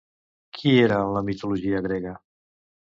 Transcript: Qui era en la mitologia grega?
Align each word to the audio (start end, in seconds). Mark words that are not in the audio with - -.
Qui 0.59 0.73
era 0.85 0.97
en 1.03 1.13
la 1.19 1.23
mitologia 1.29 1.87
grega? 1.91 2.19